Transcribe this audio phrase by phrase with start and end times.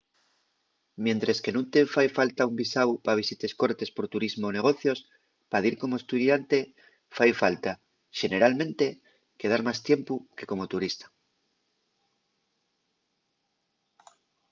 [1.05, 4.99] mientres que nun te fai falta un visáu pa visites cortes por turismu o negocios
[5.49, 6.57] pa dir como estudiante
[7.17, 7.71] fai falta
[8.19, 8.85] xeneralmente
[9.39, 11.05] quedar más tiempu que como turista